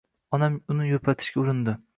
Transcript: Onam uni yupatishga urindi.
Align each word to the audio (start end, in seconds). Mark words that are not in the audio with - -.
Onam 0.37 0.55
uni 0.75 0.87
yupatishga 0.89 1.43
urindi. 1.45 1.81